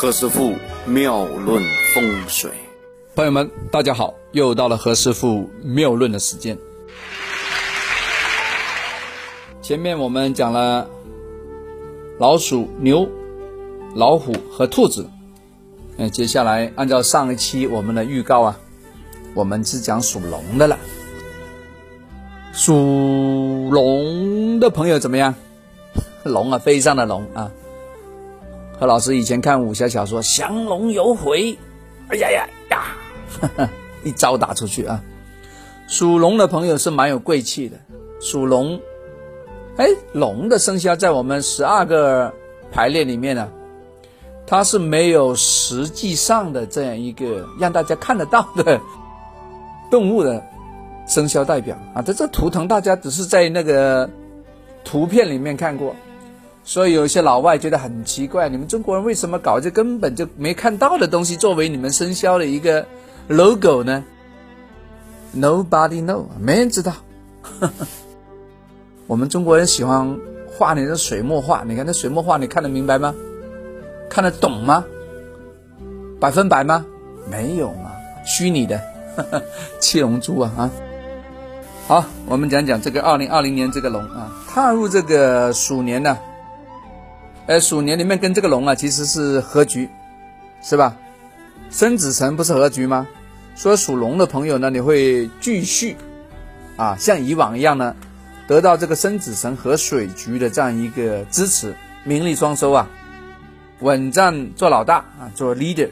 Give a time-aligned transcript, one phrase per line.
[0.00, 0.54] 何师傅
[0.86, 1.60] 妙论
[1.92, 2.52] 风水，
[3.16, 6.56] 朋友们，大家好，又到了何师傅妙论的时间。
[9.60, 10.88] 前面我们讲了
[12.20, 13.08] 老鼠、牛、
[13.96, 15.10] 老虎和兔子，
[15.96, 18.56] 嗯，接下来按照上一期我们的预告啊，
[19.34, 20.78] 我们是讲属龙的了。
[22.52, 25.34] 属龙的朋友怎么样？
[26.22, 27.50] 龙啊，飞上的龙啊！
[28.80, 31.58] 何老师以前看武侠小说，降龙有悔，
[32.10, 33.68] 哎呀呀呀，
[34.04, 35.02] 一招打出去啊！
[35.88, 37.76] 属龙的朋友是蛮有贵气的。
[38.20, 38.80] 属龙，
[39.78, 42.32] 哎，龙的生肖在我们十二个
[42.70, 43.48] 排列里面呢，
[44.46, 48.80] 它是没有实际上的这样一个让大家看得到的
[49.90, 50.40] 动物的
[51.08, 52.02] 生肖代表啊。
[52.02, 54.08] 这这图腾大家只是在那个
[54.84, 55.96] 图片里面看过。
[56.68, 62.86] 所以有些老外觉得很奇怪，你们中国人为什么搞这根本就没看到的东西作为你们生肖的一个
[63.26, 64.04] logo 呢
[65.34, 66.92] ？Nobody know，没人知道。
[69.08, 70.14] 我们中国人喜欢
[70.46, 73.14] 画那种水墨画，你看那水墨画，你看得明白吗？
[74.10, 74.84] 看得懂吗？
[76.20, 76.84] 百分百吗？
[77.30, 77.92] 没有嘛，
[78.26, 78.78] 虚拟的，
[79.80, 80.70] 七龙珠啊啊！
[81.86, 86.18] 好，我们讲讲这个二零二零年这个龙啊，踏入这个鼠年呢。
[87.48, 89.88] 哎，鼠年里面跟这个龙啊，其实是合局，
[90.60, 90.94] 是吧？
[91.70, 93.08] 申子辰不是合局吗？
[93.54, 95.96] 所以属龙的朋友呢，你会继续
[96.76, 97.96] 啊，像以往一样呢，
[98.46, 102.86] 得到这个申子辰和水局的这样一个支持，名利双收啊，
[103.80, 105.88] 稳占做老大啊，做 leader。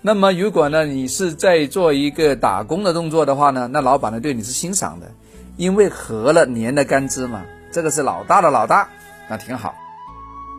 [0.00, 5.12] 那么如果呢，你是在做一个打工的动作的话呢，那老板呢对你是欣赏的，
[5.58, 8.88] 因为合了年的干支嘛，这个是老大的老大，
[9.28, 9.74] 那挺好。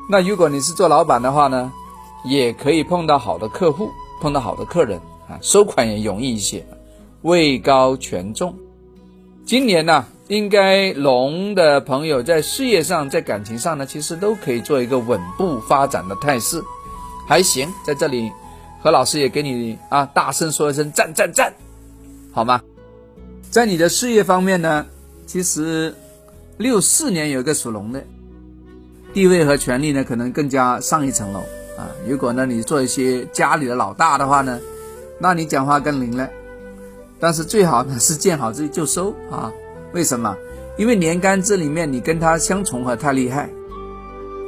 [0.09, 1.71] 那如果你是做老板的话呢，
[2.25, 3.89] 也可以碰到好的客户，
[4.21, 6.65] 碰到好的客人啊，收款也容易一些，
[7.21, 8.53] 位高权重。
[9.45, 16.61] 今年呢，应该龙的朋友在事业上、在感情上呢，其实都可以做一个稳步发展的态势，
[17.27, 17.67] 还行。
[17.85, 18.31] 在这里，
[18.81, 21.53] 何老师也给你啊大声说一声赞赞赞，
[22.31, 22.61] 好吗？
[23.49, 24.85] 在你的事业方面呢，
[25.25, 25.95] 其实
[26.57, 28.03] 六四年有一个属龙的。
[29.13, 31.39] 地位和权力呢，可能更加上一层楼
[31.77, 31.85] 啊！
[32.07, 34.59] 如果呢，你做一些家里的老大的话呢，
[35.19, 36.27] 那你讲话更灵了。
[37.19, 39.51] 但是最好呢是见好就就收啊！
[39.93, 40.35] 为什么？
[40.77, 43.47] 因为年干这里面你跟他相重合太厉害。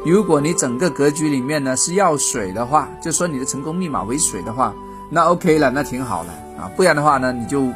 [0.04, 4.74] 如果你整个格局里面呢是要水的话，就说你的成功密码为水的话，
[5.12, 6.70] 那 OK 了，那挺好的啊！
[6.76, 7.68] 不然的话呢，你就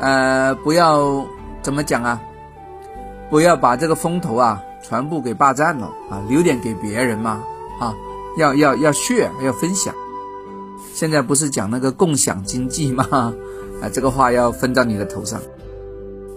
[0.00, 1.26] 呃不要
[1.62, 2.20] 怎么讲啊？
[3.28, 4.62] 不要把这个风头啊。
[4.88, 6.22] 全部给霸占了啊！
[6.28, 7.42] 留点给别人嘛
[7.80, 7.94] 啊！
[8.38, 9.94] 要要要 share，要分享。
[10.94, 13.04] 现在不是讲那个共享经济吗？
[13.82, 15.40] 啊，这个话要分到你的头上。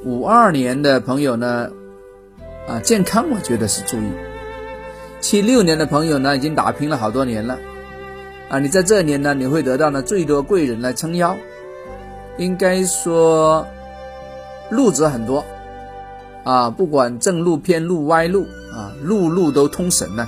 [0.04, 1.70] 五二年的朋友呢，
[2.68, 4.10] 啊，健康我觉得是注意。
[5.20, 7.58] 七六年的朋友呢，已经打拼了好多年了，
[8.50, 11.36] 啊，你在这年呢，你会得到呢最多贵人来撑腰，
[12.38, 13.68] 应该说
[14.70, 15.46] 路子很多。
[16.44, 20.28] 啊，不管正路、偏路、歪路啊，路路都通神呢，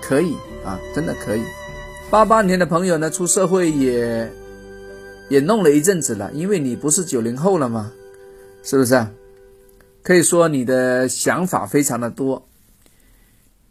[0.00, 0.34] 可以
[0.64, 1.42] 啊，真的可以。
[2.10, 4.30] 八八年的朋友呢，出社会也
[5.28, 7.90] 也弄了一阵子了，因为你不是九零后了吗？
[8.62, 9.06] 是不是？
[10.02, 12.46] 可以说你的想法非常的多，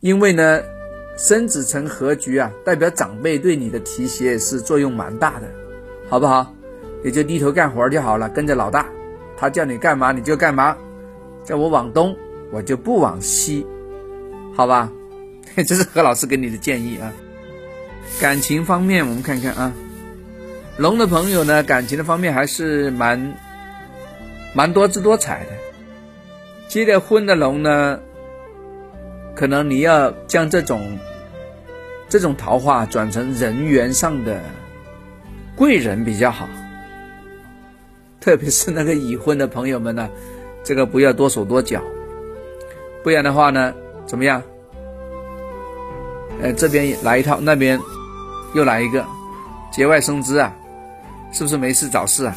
[0.01, 0.61] 因为呢，
[1.17, 5.47] 生子成合局啊，代表长辈对你的提携是作用蛮大的，
[6.09, 6.51] 好不好？
[7.03, 8.89] 你就低头干活就好了，跟着老大，
[9.37, 10.75] 他叫你干嘛你就干嘛。
[11.45, 12.17] 叫我往东，
[12.51, 13.65] 我就不往西，
[14.55, 14.91] 好吧？
[15.55, 17.13] 这是何老师给你的建议啊。
[18.19, 19.71] 感情方面，我们看看啊，
[20.77, 23.33] 龙的朋友呢，感情的方面还是蛮
[24.53, 25.51] 蛮多姿多彩的。
[26.67, 27.99] 结了婚的龙呢，
[29.35, 30.97] 可能你要将这种
[32.09, 34.41] 这种桃花转成人缘上的
[35.55, 36.49] 贵人比较好，
[38.19, 40.09] 特别是那个已婚的朋友们呢。
[40.65, 41.79] 这个不要多手多脚，
[43.03, 43.71] 不然的话呢，
[44.07, 44.41] 怎么样？
[46.41, 47.79] 呃，这边来一套，那边
[48.55, 49.05] 又来一个，
[49.71, 50.51] 节外生枝啊，
[51.31, 52.35] 是不是没事找事啊？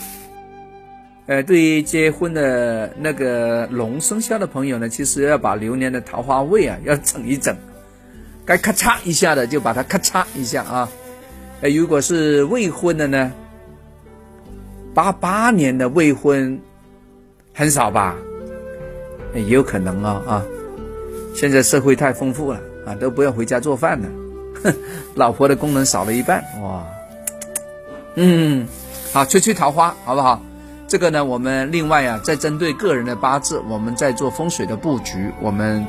[1.24, 7.56] 呃，对于结婚的那个龙生肖的朋友呢，其实要把流年的桃花位啊要整一整，
[8.44, 10.88] 该咔嚓一下的就把它咔嚓一下啊。
[11.62, 13.32] 呃，如果是未婚的呢，
[14.92, 16.60] 八八年的未婚。
[17.58, 18.14] 很少吧，
[19.34, 20.44] 也有可能啊啊！
[21.34, 24.08] 现在社会太丰富了啊，都不要回家做饭了，
[24.62, 24.72] 哼
[25.16, 26.86] 老婆的功能少了一半，哇，
[28.14, 28.68] 嗯，
[29.12, 30.40] 好，吹吹桃花，好不好？
[30.86, 35.84] 这个呢，我们另外啊，再针对个人的八字，我们在做风水的布局，我们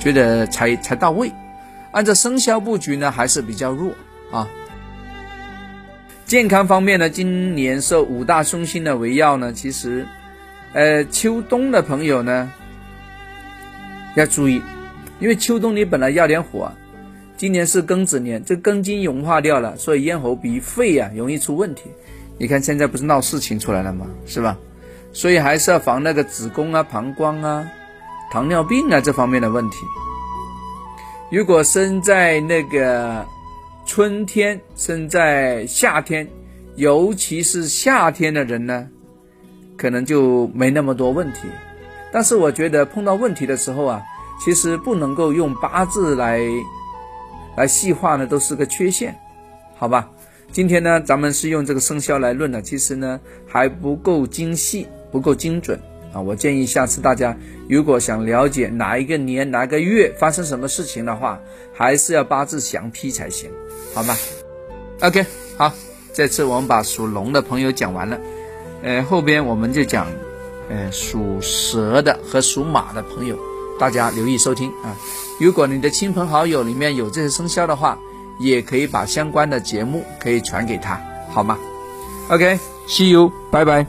[0.00, 1.30] 觉得才才到位。
[1.92, 3.92] 按照生肖布局呢，还是比较弱
[4.32, 4.48] 啊。
[6.26, 10.04] 健康方面呢，今年受五大凶星的围绕呢，其实，
[10.72, 12.50] 呃，秋冬的朋友呢
[14.14, 14.62] 要注意，
[15.20, 16.72] 因为秋冬你本来要点火，
[17.36, 21.84] 今年是庚子年，这庚金融化掉了，所以咽喉鼻肺呀容易出问题。
[22.38, 24.06] 你看现在不是闹事情出来了吗？
[24.26, 24.58] 是吧？
[25.12, 27.66] 所以还是要防那个子宫啊、膀胱啊、
[28.30, 29.76] 糖尿病啊这方面的问题。
[31.30, 33.26] 如果生在那个。
[33.90, 36.28] 春天生在夏天，
[36.76, 38.86] 尤其是夏天的人呢，
[39.78, 41.48] 可能就没那么多问题。
[42.12, 44.02] 但是我觉得碰到问题的时候啊，
[44.44, 46.40] 其实不能够用八字来
[47.56, 49.18] 来细化呢，都是个缺陷，
[49.76, 50.10] 好吧？
[50.50, 55.78] 今天呢，咱们是用这个生肖来论的，其实呢还不够精细，不够精准。
[56.14, 57.36] 啊，我建议下次大家
[57.68, 61.38] 如果想了解哪一个年哪个月发生什么事情的话，
[61.74, 63.50] 还是要八字详批才行，
[63.94, 64.16] 好吗
[65.02, 65.26] ？OK，
[65.58, 65.70] 好，
[66.14, 68.18] 这次我们把属龙的朋友讲完了，
[68.82, 70.06] 呃，后边我们就讲，
[70.68, 73.38] 呃，属蛇的和属马的朋友，
[73.78, 74.96] 大家留意收听啊。
[75.40, 77.98] 如果你的亲朋好友里面有这些生肖的话，
[78.38, 81.58] 也可以把相关的节目可以传给他，好吗
[82.28, 83.84] ？OK，See you，拜拜。